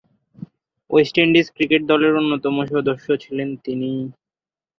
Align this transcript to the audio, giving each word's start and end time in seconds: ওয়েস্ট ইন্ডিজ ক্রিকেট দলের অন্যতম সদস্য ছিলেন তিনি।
ওয়েস্ট 0.89 1.15
ইন্ডিজ 1.17 1.47
ক্রিকেট 1.55 1.81
দলের 1.91 2.13
অন্যতম 2.15 2.55
সদস্য 2.71 3.07
ছিলেন 3.23 3.49
তিনি। 3.65 3.91